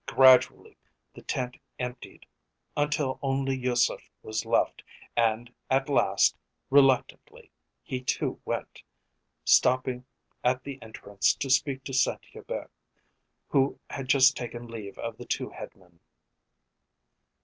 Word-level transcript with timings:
Gradually 0.07 0.77
the 1.13 1.21
tent 1.21 1.57
emptied 1.77 2.25
until 2.75 3.19
only 3.21 3.55
Yusef 3.55 4.09
was 4.23 4.47
left, 4.47 4.81
and 5.15 5.53
at 5.69 5.89
last, 5.89 6.35
reluctantly, 6.71 7.51
he 7.83 8.01
too 8.01 8.41
went, 8.43 8.81
stopping 9.45 10.03
at 10.43 10.63
the 10.63 10.81
entrance 10.81 11.35
to 11.35 11.51
speak 11.51 11.83
to 11.83 11.93
Saint 11.93 12.25
Hubert, 12.25 12.71
who 13.49 13.79
had 13.91 14.07
just 14.09 14.35
taken 14.35 14.65
leave 14.67 14.97
of 14.97 15.17
the 15.17 15.25
two 15.25 15.51
headmen. 15.51 15.99